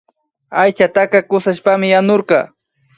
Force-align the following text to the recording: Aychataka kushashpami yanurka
Aychataka 0.61 1.17
kushashpami 1.29 1.85
yanurka 1.93 2.39